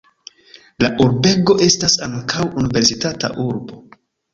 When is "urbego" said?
1.05-1.57